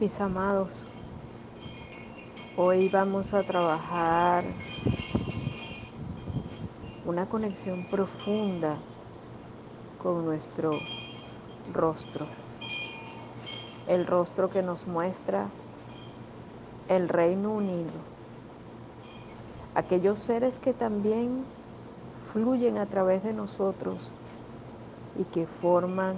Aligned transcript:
Mis 0.00 0.18
amados, 0.18 0.82
hoy 2.56 2.88
vamos 2.88 3.34
a 3.34 3.42
trabajar 3.42 4.44
una 7.04 7.26
conexión 7.26 7.84
profunda 7.90 8.78
con 10.02 10.24
nuestro 10.24 10.70
rostro. 11.74 12.24
El 13.88 14.06
rostro 14.06 14.48
que 14.48 14.62
nos 14.62 14.86
muestra 14.86 15.48
el 16.88 17.06
Reino 17.06 17.52
Unido. 17.52 17.92
Aquellos 19.74 20.18
seres 20.18 20.60
que 20.60 20.72
también 20.72 21.44
fluyen 22.32 22.78
a 22.78 22.86
través 22.86 23.22
de 23.22 23.34
nosotros 23.34 24.10
y 25.18 25.24
que 25.24 25.46
forman 25.46 26.16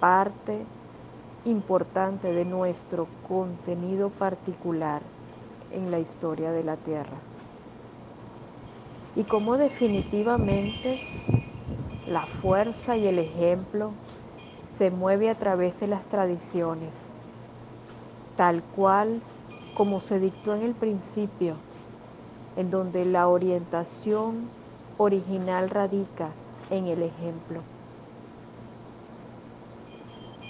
parte 0.00 0.66
importante 1.44 2.32
de 2.32 2.44
nuestro 2.44 3.06
contenido 3.26 4.10
particular 4.10 5.02
en 5.72 5.90
la 5.90 5.98
historia 5.98 6.52
de 6.52 6.62
la 6.62 6.76
Tierra. 6.76 7.18
Y 9.16 9.24
cómo 9.24 9.56
definitivamente 9.56 10.98
la 12.10 12.22
fuerza 12.22 12.96
y 12.96 13.06
el 13.06 13.18
ejemplo 13.18 13.90
se 14.76 14.90
mueve 14.90 15.30
a 15.30 15.34
través 15.34 15.78
de 15.80 15.86
las 15.88 16.04
tradiciones, 16.06 17.08
tal 18.36 18.62
cual 18.76 19.20
como 19.76 20.00
se 20.00 20.20
dictó 20.20 20.54
en 20.54 20.62
el 20.62 20.74
principio, 20.74 21.56
en 22.56 22.70
donde 22.70 23.04
la 23.04 23.28
orientación 23.28 24.48
original 24.98 25.70
radica 25.70 26.28
en 26.70 26.86
el 26.86 27.02
ejemplo 27.02 27.71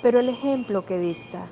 pero 0.02 0.18
el 0.18 0.28
ejemplo 0.28 0.84
que 0.84 0.98
dicta. 0.98 1.48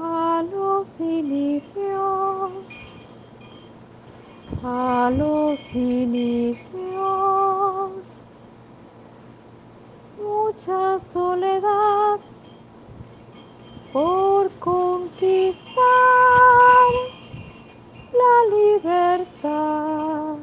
A 0.00 0.42
los 0.50 0.98
inicios, 0.98 2.52
a 4.64 5.10
los 5.14 5.74
inicios, 5.74 6.82
mucha 10.16 10.98
soledad 10.98 12.18
por 13.92 14.50
conquistar 14.58 15.62
la 18.12 18.56
libertad, 18.56 20.38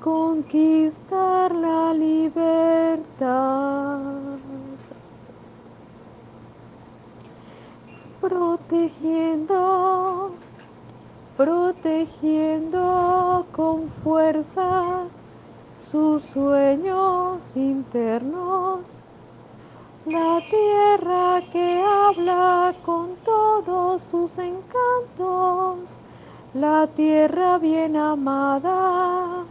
conquistar 0.00 1.54
la 1.54 1.92
protegiendo, 8.70 10.30
protegiendo 11.36 13.44
con 13.52 13.88
fuerzas 14.04 15.22
sus 15.76 16.22
sueños 16.22 17.56
internos. 17.56 18.94
La 20.06 20.38
tierra 20.48 21.42
que 21.52 21.82
habla 21.82 22.74
con 22.84 23.16
todos 23.24 24.02
sus 24.02 24.38
encantos, 24.38 25.96
la 26.54 26.86
tierra 26.88 27.58
bien 27.58 27.96
amada, 27.96 29.44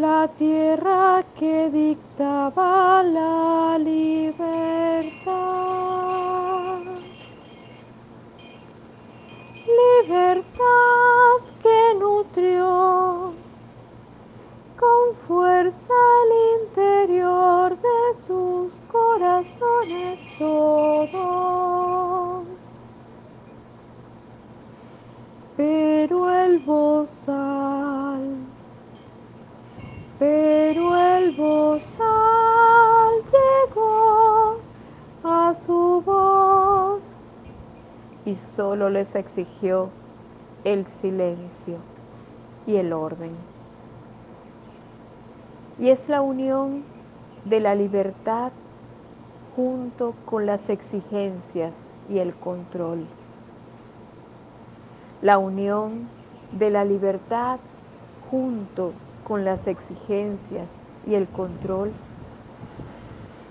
la 0.00 0.28
tierra 0.38 1.24
que 1.36 1.70
dictaba 1.70 3.02
la 3.02 3.76
libertad. 3.78 5.08
libertad 10.08 11.38
que 11.62 11.94
nutrió 11.98 13.32
con 14.78 15.16
fuerza 15.26 15.94
el 16.22 16.30
interior 16.62 17.76
de 17.76 18.14
sus 18.14 18.80
corazones 18.90 20.18
todos. 20.38 21.18
Pero 25.56 26.30
el 26.30 26.58
bozal, 26.60 27.77
bozal 31.78 33.22
llegó 33.30 34.56
a 35.22 35.54
su 35.54 36.02
voz 36.04 37.14
y 38.24 38.34
solo 38.34 38.90
les 38.90 39.14
exigió 39.14 39.88
el 40.64 40.86
silencio 40.86 41.76
y 42.66 42.76
el 42.76 42.92
orden. 42.92 43.30
Y 45.78 45.90
es 45.90 46.08
la 46.08 46.20
unión 46.20 46.82
de 47.44 47.60
la 47.60 47.76
libertad 47.76 48.50
junto 49.54 50.14
con 50.26 50.46
las 50.46 50.70
exigencias 50.70 51.74
y 52.10 52.18
el 52.18 52.34
control. 52.34 53.06
La 55.22 55.38
unión 55.38 56.08
de 56.50 56.70
la 56.70 56.84
libertad 56.84 57.60
junto 58.32 58.92
con 59.22 59.44
las 59.44 59.68
exigencias 59.68 60.82
y 61.06 61.14
el 61.14 61.26
control. 61.28 61.92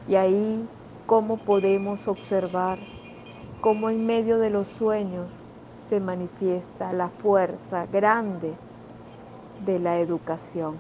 Y 0.08 0.16
ahí 0.16 0.68
cómo 1.06 1.38
podemos 1.38 2.08
observar 2.08 2.78
cómo 3.62 3.90
en 3.90 4.06
medio 4.06 4.38
de 4.38 4.50
los 4.50 4.68
sueños 4.68 5.40
se 5.88 6.00
manifiesta 6.00 6.94
la 6.94 7.10
fuerza 7.10 7.86
grande 7.86 8.54
de 9.66 9.80
la 9.80 10.00
educación. 10.00 10.76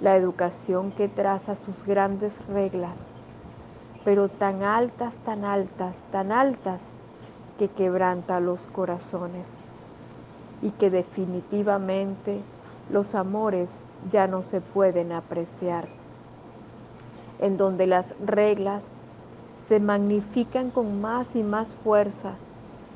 La 0.00 0.16
educación 0.16 0.92
que 0.92 1.08
traza 1.08 1.56
sus 1.56 1.84
grandes 1.84 2.34
reglas, 2.46 3.10
pero 4.04 4.28
tan 4.28 4.62
altas, 4.62 5.18
tan 5.18 5.44
altas, 5.44 6.02
tan 6.10 6.32
altas, 6.32 6.80
que 7.58 7.68
quebranta 7.68 8.40
los 8.40 8.66
corazones 8.68 9.58
y 10.62 10.70
que 10.70 10.90
definitivamente 10.90 12.40
los 12.90 13.14
amores 13.14 13.80
ya 14.10 14.26
no 14.26 14.42
se 14.42 14.60
pueden 14.60 15.12
apreciar, 15.12 15.88
en 17.38 17.56
donde 17.56 17.86
las 17.86 18.14
reglas 18.20 18.88
se 19.66 19.80
magnifican 19.80 20.70
con 20.70 21.00
más 21.00 21.36
y 21.36 21.42
más 21.42 21.74
fuerza 21.74 22.36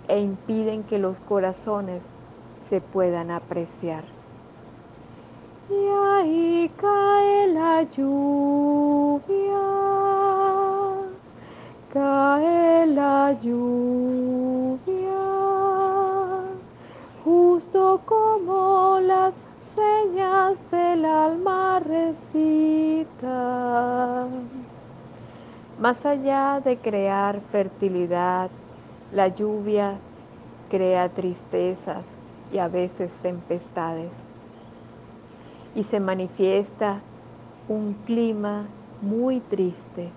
e 0.08 0.20
impiden 0.20 0.84
que 0.84 0.98
los 0.98 1.20
corazones 1.20 2.08
se 2.56 2.80
puedan 2.80 3.30
apreciar. 3.30 4.04
Y 5.69 5.86
ahí 5.86 6.70
cae 6.76 7.48
la 7.48 7.82
lluvia, 7.82 9.22
cae 11.92 12.86
la 12.86 13.36
lluvia, 13.41 14.82
justo 17.24 18.00
como 18.06 18.98
las 19.00 19.12
más 25.82 26.06
allá 26.06 26.60
de 26.65 26.76
crear 26.76 27.41
fertilidad, 27.50 28.50
la 29.12 29.26
lluvia 29.26 29.98
crea 30.70 31.09
tristezas 31.09 32.06
y 32.53 32.59
a 32.59 32.69
veces 32.69 33.16
tempestades. 33.16 34.16
Y 35.74 35.83
se 35.83 35.98
manifiesta 35.98 37.01
un 37.66 37.95
clima 38.07 38.68
muy 39.01 39.41
triste, 39.41 40.10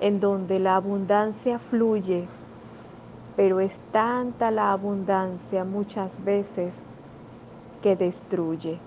en 0.00 0.20
donde 0.20 0.58
la 0.58 0.76
abundancia 0.76 1.58
fluye, 1.58 2.26
pero 3.36 3.60
es 3.60 3.78
tanta 3.92 4.50
la 4.50 4.72
abundancia 4.72 5.66
muchas 5.66 6.24
veces 6.24 6.82
que 7.82 7.94
destruye. 7.94 8.78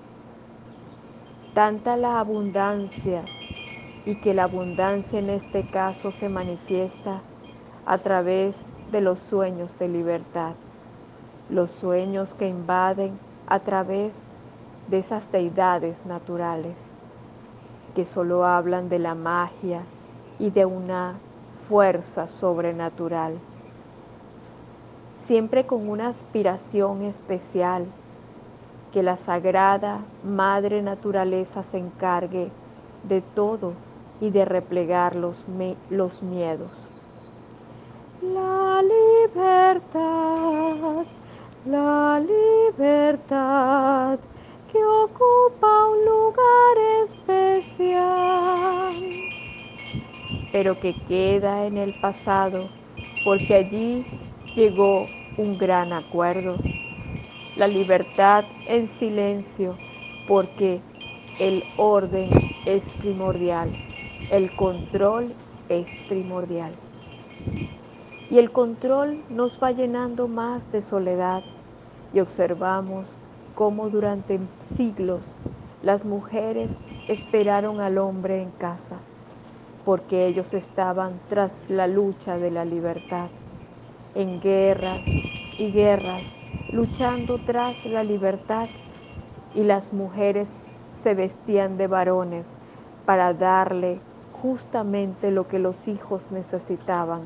Tanta 1.54 1.96
la 1.96 2.20
abundancia 2.20 3.22
y 4.06 4.16
que 4.16 4.34
la 4.34 4.44
abundancia 4.44 5.20
en 5.20 5.30
este 5.30 5.64
caso 5.64 6.12
se 6.12 6.30
manifiesta 6.30 7.22
a 7.86 7.98
través 8.00 8.62
de 8.92 9.02
los 9.02 9.20
sueños 9.20 9.78
de 9.78 9.88
libertad, 9.88 10.54
los 11.50 11.72
sueños 11.72 12.34
que 12.34 12.48
invaden 12.48 13.18
a 13.48 13.60
través 13.60 14.20
de 14.90 15.00
esas 15.00 15.32
deidades 15.32 16.06
naturales 16.06 16.92
que 17.96 18.06
solo 18.06 18.46
hablan 18.46 18.90
de 18.90 19.00
la 19.00 19.16
magia 19.16 19.82
y 20.40 20.50
de 20.50 20.66
una 20.66 21.14
fuerza 21.70 22.28
sobrenatural, 22.28 23.38
siempre 25.18 25.66
con 25.66 25.88
una 25.88 26.10
aspiración 26.10 27.04
especial 27.04 27.86
que 28.92 29.04
la 29.04 29.18
sagrada 29.18 30.00
Madre 30.24 30.82
Naturaleza 30.82 31.64
se 31.64 31.78
encargue 31.78 32.52
de 33.08 33.22
todo 33.22 33.74
y 34.22 34.30
de 34.30 34.46
replegar 34.46 35.16
los, 35.16 35.44
los 35.90 36.22
miedos. 36.24 36.88
La 38.22 38.82
libertad, 38.82 39.96
la 41.66 42.22
libertad 42.22 44.20
que 44.72 44.84
ocupa 44.84 45.90
un 45.90 46.06
lugar 46.06 46.78
especial, 47.04 48.94
pero 50.52 50.80
que 50.80 50.94
queda 51.08 51.66
en 51.66 51.78
el 51.78 51.94
pasado, 52.00 52.70
porque 53.24 53.56
allí 53.56 54.06
llegó 54.56 55.06
un 55.38 55.58
gran 55.58 55.94
acuerdo. 55.94 56.56
La 57.56 57.68
libertad 57.68 58.46
en 58.68 58.88
silencio, 58.88 59.76
porque 60.28 60.82
el 61.40 61.64
orden 61.78 62.30
es 62.66 62.94
primordial, 62.94 63.70
el 64.34 64.50
control 64.50 65.36
es 65.70 66.02
primordial. 66.10 66.72
Y 68.32 68.40
el 68.40 68.52
control 68.52 69.20
nos 69.30 69.60
va 69.62 69.72
llenando 69.74 70.28
más 70.28 70.72
de 70.72 70.82
soledad 70.82 71.44
y 72.16 72.20
observamos 72.20 73.16
cómo 73.54 73.92
durante 73.92 74.40
siglos 74.58 75.36
las 75.84 76.04
mujeres 76.04 76.82
esperaron 77.08 77.80
al 77.80 78.00
hombre 78.00 78.42
en 78.42 78.50
casa, 78.50 78.96
porque 79.86 80.26
ellos 80.26 80.56
estaban 80.56 81.20
tras 81.30 81.70
la 81.70 81.86
lucha 81.86 82.40
de 82.40 82.50
la 82.50 82.66
libertad, 82.66 83.30
en 84.16 84.40
guerras 84.40 85.06
y 85.60 85.70
guerras, 85.72 86.24
luchando 86.72 87.38
tras 87.38 87.86
la 87.86 88.02
libertad, 88.02 88.68
y 89.54 89.64
las 89.64 89.94
mujeres 89.94 90.72
se 91.04 91.14
vestían 91.14 91.78
de 91.78 91.86
varones 91.86 92.48
para 93.06 93.32
darle 93.36 94.00
justamente 94.44 95.32
lo 95.32 95.48
que 95.48 95.58
los 95.58 95.88
hijos 95.88 96.30
necesitaban, 96.30 97.22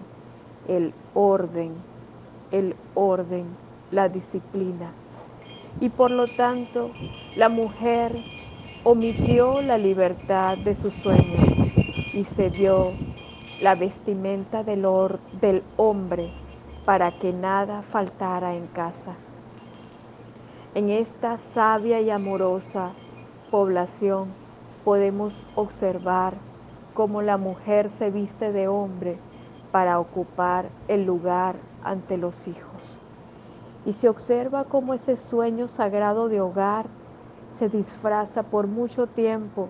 el 0.68 0.94
orden, 1.16 1.74
el 2.52 2.75
orden, 2.94 3.48
la 3.90 4.08
disciplina 4.08 4.94
y 5.80 5.90
por 5.90 6.12
lo 6.12 6.28
tanto 6.28 6.92
la 7.36 7.50
mujer 7.50 8.16
omitió 8.84 9.62
la 9.62 9.80
libertad 9.80 10.60
de 10.60 10.75
sus 10.75 10.94
sueños 10.94 11.40
y 12.14 12.24
se 12.24 12.52
dio 12.52 12.92
la 13.62 13.74
vestimenta 13.74 14.64
del, 14.64 14.86
del 15.42 15.64
hombre 15.75 16.31
para 16.86 17.12
que 17.18 17.34
nada 17.34 17.81
faltara 17.81 18.54
en 18.54 18.68
casa. 18.68 19.16
En 20.75 20.92
esta 20.92 21.40
sabia 21.40 22.00
y 22.00 22.12
amorosa 22.12 22.94
población 23.50 24.28
podemos 24.86 25.44
observar 25.56 26.36
cómo 26.98 27.22
la 27.22 27.38
mujer 27.38 27.92
se 27.92 28.10
viste 28.10 28.52
de 28.52 28.68
hombre 28.68 29.20
para 29.72 30.00
ocupar 30.00 30.68
el 30.88 31.06
lugar 31.06 31.56
ante 31.84 32.18
los 32.18 32.48
hijos 32.48 32.98
y 33.86 33.94
se 33.94 34.10
observa 34.10 34.64
cómo 34.64 34.96
ese 34.96 35.16
sueño 35.16 35.68
sagrado 35.68 36.28
de 36.28 36.42
hogar 36.42 36.88
se 37.52 37.70
disfraza 37.70 38.42
por 38.42 38.66
mucho 38.66 39.06
tiempo 39.06 39.70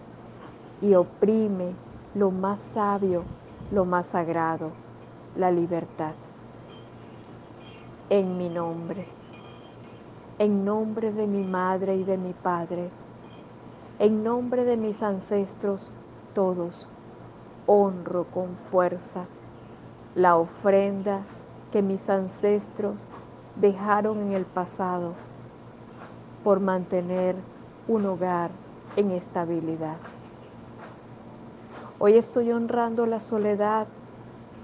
y 0.80 0.96
oprime 0.96 1.74
lo 2.16 2.32
más 2.32 2.62
sabio, 2.62 3.24
lo 3.74 3.84
más 3.84 4.08
sagrado, 4.08 4.72
la 5.36 5.52
libertad. 5.52 6.16
En 8.10 8.38
mi 8.38 8.48
nombre, 8.48 9.06
en 10.40 10.64
nombre 10.64 11.12
de 11.12 11.28
mi 11.28 11.44
madre 11.44 11.98
y 11.98 12.06
de 12.06 12.18
mi 12.18 12.32
padre, 12.32 12.90
en 14.00 14.24
nombre 14.24 14.64
de 14.64 14.78
mis 14.78 15.04
ancestros 15.04 15.92
todos, 16.34 16.88
honro 17.68 18.26
con 18.34 18.56
fuerza 18.56 19.26
la 20.16 20.36
ofrenda 20.36 21.22
que 21.72 21.82
mis 21.84 22.10
ancestros 22.10 23.08
dejaron 23.58 24.20
en 24.22 24.34
el 24.34 24.46
pasado 24.46 25.14
por 26.44 26.60
mantener 26.60 27.36
un 27.88 28.06
hogar 28.06 28.50
en 28.96 29.12
estabilidad. 29.12 29.98
Hoy 32.00 32.14
estoy 32.18 32.52
honrando 32.52 33.06
la 33.06 33.20
soledad 33.20 33.88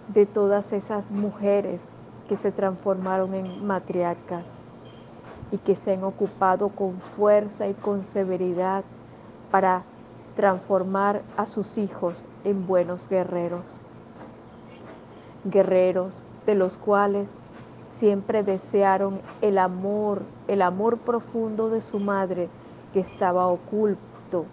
de 0.08 0.26
todas 0.26 0.72
esas 0.72 1.12
mujeres 1.12 1.92
que 2.30 2.38
se 2.38 2.52
transformaron 2.52 3.34
en 3.34 3.68
matriarcas 3.68 4.54
y 5.52 5.58
que 5.58 5.76
se 5.76 5.94
han 5.94 6.04
ocupado 6.04 6.70
con 6.70 6.94
fuerza 7.00 7.68
y 7.68 7.74
con 7.74 8.04
severidad 8.04 8.84
para 9.52 9.84
transformar 10.36 11.22
a 11.38 11.46
sus 11.46 11.78
hijos 11.78 12.26
en 12.44 12.66
buenos 12.66 13.08
guerreros. 13.08 13.78
Guerreros 15.46 16.24
de 16.46 16.56
los 16.56 16.78
cuales 16.78 17.36
siempre 17.86 18.44
desearon 18.44 19.22
el 19.42 19.58
amor, 19.58 20.24
el 20.48 20.62
amor 20.62 20.98
profundo 20.98 21.70
de 21.70 21.82
su 21.82 22.00
madre 22.00 22.50
que 22.94 23.00
estaba 23.00 23.48
oculto 23.48 24.46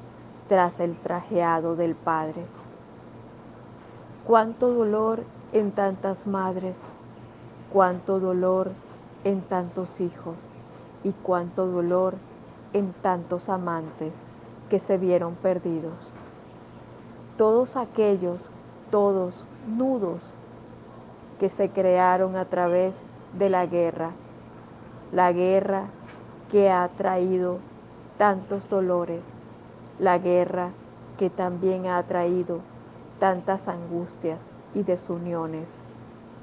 tras 0.48 0.80
el 0.80 0.96
trajeado 0.96 1.76
del 1.76 1.94
padre. 1.94 2.44
Cuánto 4.26 4.72
dolor 4.72 5.24
en 5.52 5.72
tantas 5.72 6.26
madres, 6.26 6.80
cuánto 7.72 8.20
dolor 8.20 8.72
en 9.24 9.40
tantos 9.42 10.00
hijos 10.00 10.48
y 11.02 11.12
cuánto 11.12 11.66
dolor 11.66 12.14
en 12.72 12.92
tantos 13.02 13.48
amantes 13.48 14.12
que 14.70 14.78
se 14.78 14.96
vieron 14.96 15.34
perdidos. 15.34 16.14
Todos 17.36 17.76
aquellos, 17.76 18.50
todos 18.90 19.44
nudos 19.66 20.32
que 21.38 21.50
se 21.50 21.68
crearon 21.68 22.36
a 22.36 22.46
través 22.46 23.02
de 23.36 23.50
la 23.50 23.66
guerra, 23.66 24.12
la 25.12 25.32
guerra 25.32 25.88
que 26.50 26.70
ha 26.70 26.88
traído 26.88 27.58
tantos 28.16 28.68
dolores, 28.68 29.32
la 29.98 30.18
guerra 30.18 30.70
que 31.18 31.28
también 31.28 31.86
ha 31.86 32.02
traído 32.04 32.60
tantas 33.18 33.68
angustias 33.68 34.50
y 34.72 34.82
desuniones, 34.82 35.74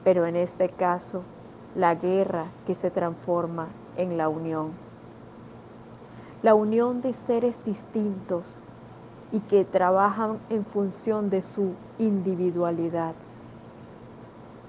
pero 0.03 0.25
en 0.25 0.35
este 0.35 0.69
caso 0.69 1.23
la 1.75 1.95
guerra 1.95 2.45
que 2.65 2.75
se 2.75 2.91
transforma 2.91 3.67
en 3.95 4.17
la 4.17 4.29
unión. 4.29 4.86
La 6.43 6.53
unión 6.53 7.01
de 7.01 7.13
seres 7.13 7.63
distintos 7.65 8.55
y 9.31 9.39
que 9.39 9.65
trabajan 9.65 10.37
en 10.49 10.65
función 10.65 11.31
de 11.31 11.41
su 11.41 11.73
individualidad. 11.97 13.15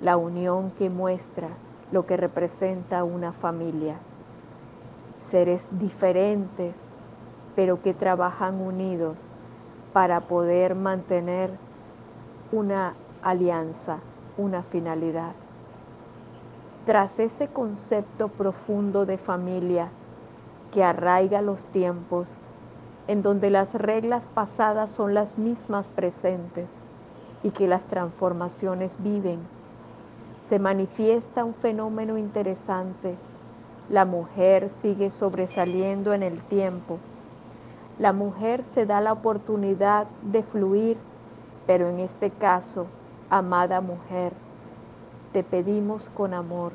La 0.00 0.16
unión 0.16 0.70
que 0.70 0.88
muestra 0.88 1.50
lo 1.92 2.06
que 2.06 2.16
representa 2.16 3.04
una 3.04 3.34
familia. 3.34 3.98
Seres 5.18 5.68
diferentes, 5.78 6.86
pero 7.54 7.82
que 7.82 7.92
trabajan 7.92 8.62
unidos 8.62 9.28
para 9.92 10.22
poder 10.22 10.74
mantener 10.74 11.50
una 12.50 12.94
alianza, 13.20 13.98
una 14.38 14.62
finalidad. 14.62 15.34
Tras 16.86 17.18
ese 17.18 17.48
concepto 17.48 18.28
profundo 18.28 19.04
de 19.04 19.18
familia 19.18 19.90
que 20.72 20.84
arraiga 20.84 21.42
los 21.42 21.64
tiempos, 21.64 22.32
en 23.06 23.22
donde 23.22 23.50
las 23.50 23.74
reglas 23.74 24.28
pasadas 24.28 24.90
son 24.90 25.14
las 25.14 25.38
mismas 25.38 25.88
presentes 25.88 26.74
y 27.42 27.50
que 27.50 27.66
las 27.68 27.84
transformaciones 27.86 29.02
viven 29.02 29.40
se 30.48 30.58
manifiesta 30.58 31.44
un 31.44 31.52
fenómeno 31.52 32.16
interesante. 32.16 33.16
La 33.90 34.06
mujer 34.06 34.70
sigue 34.70 35.10
sobresaliendo 35.10 36.14
en 36.14 36.22
el 36.22 36.40
tiempo. 36.40 36.98
La 37.98 38.14
mujer 38.14 38.64
se 38.64 38.86
da 38.86 39.02
la 39.02 39.12
oportunidad 39.12 40.06
de 40.22 40.42
fluir, 40.42 40.96
pero 41.66 41.90
en 41.90 42.00
este 42.00 42.30
caso, 42.30 42.86
amada 43.28 43.82
mujer, 43.82 44.32
te 45.32 45.44
pedimos 45.44 46.08
con 46.08 46.32
amor, 46.32 46.72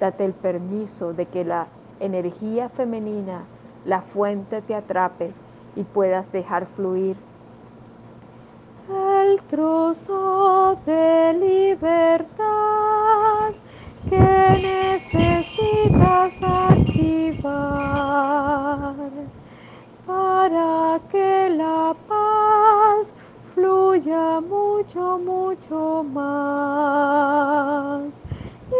date 0.00 0.26
el 0.26 0.34
permiso 0.34 1.14
de 1.14 1.24
que 1.24 1.46
la 1.46 1.68
energía 2.00 2.68
femenina, 2.68 3.44
la 3.84 4.02
fuente 4.02 4.62
te 4.62 4.74
atrape 4.74 5.32
y 5.76 5.82
puedas 5.82 6.30
dejar 6.32 6.66
fluir 6.66 7.16
el 9.24 9.40
trozo 9.42 10.78
de 10.84 11.32
libertad 11.34 12.44
que 14.08 14.18
necesitas 15.00 16.34
activar 16.42 17.44
para 20.06 21.00
que 21.10 21.48
la 21.50 21.94
paz 22.08 23.14
fluya 23.54 24.40
mucho, 24.40 25.18
mucho 25.18 26.04
más. 26.12 28.04
Y 28.70 28.74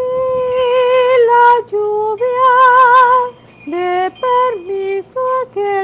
la 1.31 1.65
lluvia 1.71 2.34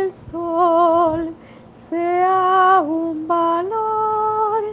el 0.01 0.13
sol 0.13 1.33
sea 1.71 2.83
un 2.85 3.27
valor 3.27 4.63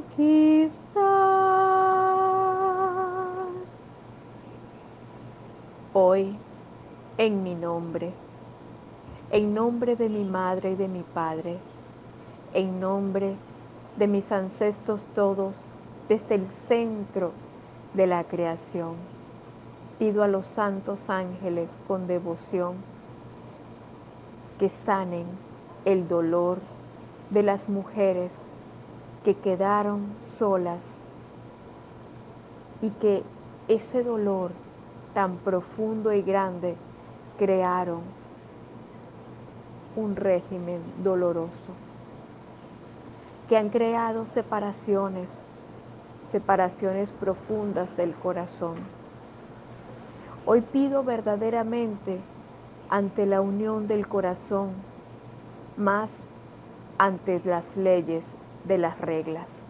conquistar. 0.00 1.00
Hoy, 5.92 6.36
en 7.18 7.42
mi 7.42 7.54
nombre, 7.54 8.12
en 9.30 9.54
nombre 9.54 9.96
de 9.96 10.08
mi 10.08 10.24
madre 10.24 10.72
y 10.72 10.76
de 10.76 10.88
mi 10.88 11.02
padre, 11.02 11.58
en 12.54 12.80
nombre 12.80 13.36
de 13.96 14.06
mis 14.06 14.30
ancestros 14.32 15.04
todos, 15.14 15.64
desde 16.08 16.36
el 16.36 16.48
centro 16.48 17.32
de 17.94 18.06
la 18.06 18.24
creación. 18.24 18.94
Pido 19.98 20.22
a 20.22 20.28
los 20.28 20.46
santos 20.46 21.10
ángeles 21.10 21.76
con 21.86 22.06
devoción 22.06 22.76
que 24.58 24.70
sanen 24.70 25.26
el 25.84 26.08
dolor 26.08 26.58
de 27.30 27.42
las 27.42 27.68
mujeres 27.68 28.42
que 29.24 29.34
quedaron 29.34 30.14
solas 30.22 30.94
y 32.80 32.90
que 32.90 33.22
ese 33.68 34.02
dolor 34.02 34.52
tan 35.14 35.36
profundo 35.36 36.12
y 36.12 36.22
grande 36.22 36.76
crearon 37.38 38.00
un 39.96 40.16
régimen 40.16 40.80
doloroso, 41.02 41.72
que 43.48 43.56
han 43.56 43.68
creado 43.70 44.26
separaciones, 44.26 45.40
separaciones 46.30 47.12
profundas 47.12 47.96
del 47.96 48.14
corazón. 48.14 48.76
Hoy 50.46 50.62
pido 50.62 51.02
verdaderamente 51.02 52.20
ante 52.88 53.26
la 53.26 53.40
unión 53.40 53.86
del 53.86 54.06
corazón, 54.06 54.70
más 55.76 56.18
ante 56.98 57.40
las 57.44 57.76
leyes 57.76 58.32
de 58.64 58.78
las 58.78 59.00
reglas. 59.00 59.62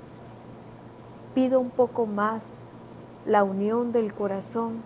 Pido 1.35 1.61
un 1.61 1.71
poco 1.71 2.07
más 2.07 2.51
la 3.27 3.45
unión 3.45 3.93
del 3.93 4.13
corazón 4.15 4.83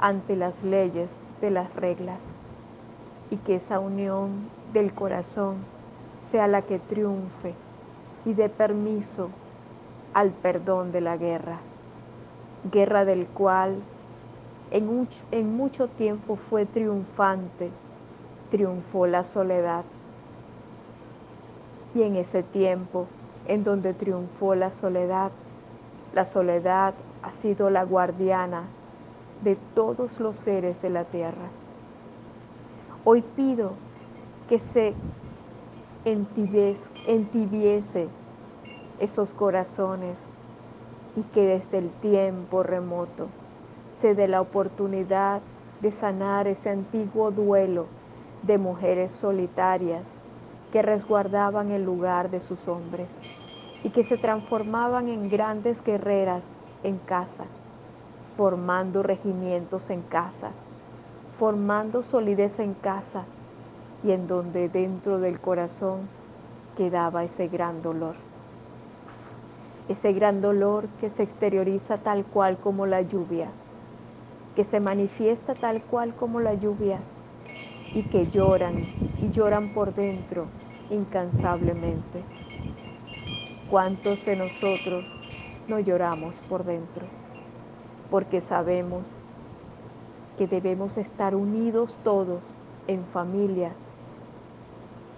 ante 0.00 0.36
las 0.36 0.62
leyes 0.62 1.20
de 1.40 1.50
las 1.50 1.74
reglas 1.76 2.30
y 3.30 3.36
que 3.36 3.56
esa 3.56 3.78
unión 3.78 4.48
del 4.72 4.92
corazón 4.92 5.56
sea 6.30 6.46
la 6.46 6.62
que 6.62 6.78
triunfe 6.78 7.54
y 8.24 8.34
dé 8.34 8.48
permiso 8.48 9.28
al 10.14 10.30
perdón 10.30 10.92
de 10.92 11.00
la 11.00 11.16
guerra, 11.16 11.58
guerra 12.72 13.04
del 13.04 13.26
cual 13.26 13.76
en 14.70 14.86
mucho, 14.86 15.24
en 15.30 15.56
mucho 15.56 15.88
tiempo 15.88 16.36
fue 16.36 16.66
triunfante, 16.66 17.70
triunfó 18.50 19.06
la 19.06 19.24
soledad. 19.24 19.84
Y 21.94 22.02
en 22.02 22.16
ese 22.16 22.42
tiempo 22.42 23.06
en 23.46 23.62
donde 23.64 23.94
triunfó 23.94 24.54
la 24.54 24.70
soledad, 24.70 25.30
la 26.12 26.24
soledad 26.24 26.94
ha 27.22 27.32
sido 27.32 27.70
la 27.70 27.84
guardiana 27.84 28.64
de 29.42 29.56
todos 29.74 30.20
los 30.20 30.36
seres 30.36 30.80
de 30.82 30.90
la 30.90 31.04
tierra. 31.04 31.48
Hoy 33.04 33.22
pido 33.36 33.72
que 34.48 34.58
se 34.58 34.94
entibiese 37.06 38.08
esos 39.00 39.34
corazones 39.34 40.22
y 41.16 41.22
que 41.22 41.46
desde 41.46 41.78
el 41.78 41.90
tiempo 41.90 42.62
remoto 42.62 43.28
se 43.98 44.14
dé 44.14 44.28
la 44.28 44.40
oportunidad 44.40 45.40
de 45.80 45.92
sanar 45.92 46.46
ese 46.48 46.70
antiguo 46.70 47.30
duelo 47.30 47.86
de 48.42 48.58
mujeres 48.58 49.12
solitarias 49.12 50.14
que 50.74 50.82
resguardaban 50.82 51.70
el 51.70 51.84
lugar 51.84 52.32
de 52.32 52.40
sus 52.40 52.66
hombres 52.66 53.22
y 53.84 53.90
que 53.90 54.02
se 54.02 54.16
transformaban 54.16 55.06
en 55.06 55.30
grandes 55.30 55.80
guerreras 55.84 56.42
en 56.82 56.98
casa, 56.98 57.44
formando 58.36 59.04
regimientos 59.04 59.88
en 59.90 60.02
casa, 60.02 60.50
formando 61.38 62.02
solidez 62.02 62.58
en 62.58 62.74
casa 62.74 63.22
y 64.02 64.10
en 64.10 64.26
donde 64.26 64.68
dentro 64.68 65.20
del 65.20 65.38
corazón 65.38 66.08
quedaba 66.76 67.22
ese 67.22 67.46
gran 67.46 67.80
dolor. 67.80 68.16
Ese 69.88 70.12
gran 70.12 70.42
dolor 70.42 70.88
que 71.00 71.08
se 71.08 71.22
exterioriza 71.22 71.98
tal 71.98 72.24
cual 72.24 72.56
como 72.56 72.84
la 72.86 73.00
lluvia, 73.00 73.46
que 74.56 74.64
se 74.64 74.80
manifiesta 74.80 75.54
tal 75.54 75.80
cual 75.82 76.12
como 76.16 76.40
la 76.40 76.54
lluvia 76.54 76.98
y 77.94 78.02
que 78.02 78.26
lloran 78.26 78.74
y 79.22 79.30
lloran 79.30 79.68
por 79.68 79.94
dentro 79.94 80.46
incansablemente. 80.90 82.22
¿Cuántos 83.70 84.24
de 84.24 84.36
nosotros 84.36 85.04
no 85.68 85.78
lloramos 85.80 86.40
por 86.42 86.64
dentro? 86.64 87.06
Porque 88.10 88.40
sabemos 88.40 89.16
que 90.36 90.46
debemos 90.46 90.98
estar 90.98 91.34
unidos 91.34 91.98
todos 92.04 92.52
en 92.88 93.04
familia 93.06 93.72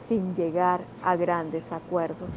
sin 0.09 0.35
llegar 0.35 0.81
a 1.03 1.17
grandes 1.17 1.73
acuerdos 1.73 2.31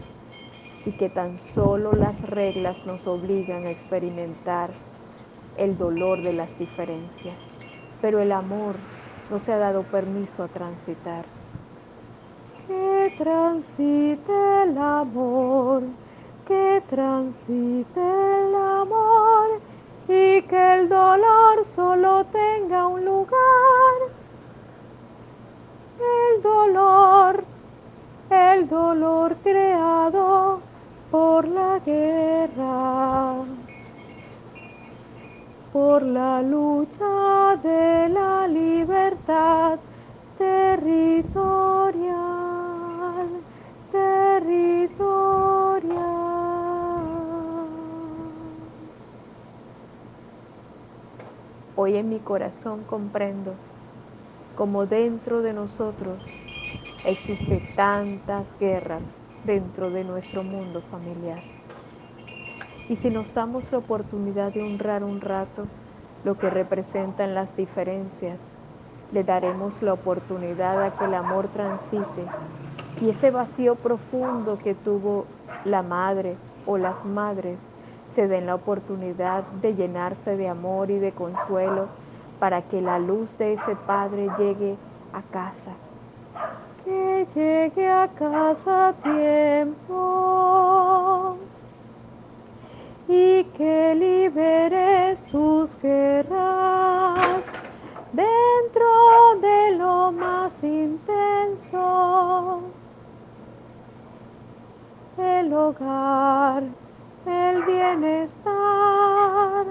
y 0.85 0.91
que 0.93 1.09
tan 1.09 1.37
solo 1.37 1.93
las 1.93 2.27
reglas 2.29 2.85
nos 2.85 3.05
obligan 3.05 3.65
a 3.65 3.71
experimentar 3.71 4.71
el 5.57 5.77
dolor 5.77 6.21
de 6.21 6.33
las 6.33 6.57
diferencias, 6.57 7.35
pero 8.01 8.19
el 8.19 8.31
amor 8.31 8.77
no 9.29 9.39
se 9.39 9.53
ha 9.53 9.57
dado 9.57 9.83
permiso 9.83 10.41
a 10.43 10.47
transitar. 10.47 11.38
Que 12.69 13.11
transite 13.17 14.63
el 14.63 14.77
amor, 14.77 15.81
que 16.47 16.83
transite 16.87 17.99
el 17.99 18.53
amor 18.53 19.59
y 20.07 20.43
que 20.43 20.75
el 20.75 20.87
dolor 20.87 21.63
solo 21.63 22.25
tenga 22.25 22.85
un 22.85 23.03
lugar. 23.05 23.97
El 25.97 26.41
dolor, 26.43 27.43
el 28.29 28.67
dolor 28.67 29.35
creado 29.41 30.59
por 31.09 31.47
la 31.47 31.79
guerra, 31.79 33.33
por 35.73 36.03
la 36.03 36.43
lucha 36.43 37.57
de 37.63 38.09
la 38.09 38.47
libertad 38.47 39.79
territorial, 40.37 41.88
Hoy 51.89 51.97
en 51.97 52.09
mi 52.09 52.19
corazón 52.19 52.83
comprendo 52.83 53.55
como 54.55 54.85
dentro 54.85 55.41
de 55.41 55.53
nosotros 55.53 56.21
existen 57.03 57.61
tantas 57.75 58.55
guerras 58.59 59.17
dentro 59.43 59.89
de 59.89 60.03
nuestro 60.03 60.43
mundo 60.43 60.83
familiar. 60.91 61.39
Y 62.89 62.95
si 62.95 63.09
nos 63.09 63.33
damos 63.33 63.71
la 63.71 63.79
oportunidad 63.79 64.53
de 64.53 64.61
honrar 64.61 65.03
un 65.03 65.19
rato 65.19 65.65
lo 66.25 66.37
que 66.37 66.51
representan 66.51 67.33
las 67.33 67.57
diferencias, 67.57 68.39
le 69.11 69.23
daremos 69.23 69.81
la 69.81 69.93
oportunidad 69.93 70.83
a 70.83 70.95
que 70.95 71.05
el 71.05 71.15
amor 71.15 71.47
transite 71.47 72.23
y 73.01 73.09
ese 73.09 73.31
vacío 73.31 73.73
profundo 73.73 74.59
que 74.63 74.75
tuvo 74.75 75.25
la 75.65 75.81
madre 75.81 76.35
o 76.67 76.77
las 76.77 77.03
madres 77.03 77.57
se 78.09 78.27
den 78.27 78.47
la 78.47 78.55
oportunidad 78.55 79.43
de 79.61 79.75
llenarse 79.75 80.35
de 80.35 80.49
amor 80.49 80.89
y 80.91 80.99
de 80.99 81.11
consuelo 81.11 81.87
para 82.39 82.63
que 82.63 82.81
la 82.81 82.99
luz 82.99 83.37
de 83.37 83.53
ese 83.53 83.75
Padre 83.75 84.29
llegue 84.37 84.75
a 85.13 85.21
casa. 85.21 85.71
Que 86.83 87.27
llegue 87.35 87.87
a 87.87 88.07
casa 88.07 88.89
a 88.89 88.93
tiempo 88.93 90.39
y 93.07 93.43
que 93.55 93.95
libere 93.95 95.15
sus 95.15 95.79
guerras 95.81 97.43
dentro 98.13 99.39
de 99.41 99.75
lo 99.77 100.11
más 100.11 100.63
intenso, 100.63 102.61
el 105.17 105.53
hogar 105.53 106.63
el 107.25 107.63
bienestar 107.63 109.65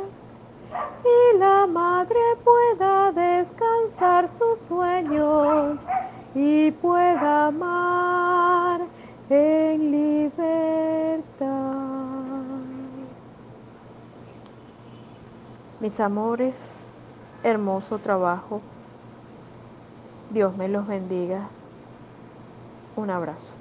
y 1.04 1.38
la 1.38 1.66
madre 1.66 2.20
pueda 2.44 3.12
descansar 3.12 4.28
sus 4.28 4.60
sueños 4.60 5.86
y 6.34 6.70
pueda 6.72 7.46
amar 7.46 8.82
en 9.30 9.90
libertad. 9.90 11.48
Mis 15.80 15.98
amores, 16.00 16.86
hermoso 17.42 17.98
trabajo. 17.98 18.60
Dios 20.30 20.56
me 20.56 20.68
los 20.68 20.86
bendiga. 20.86 21.48
Un 22.96 23.10
abrazo. 23.10 23.54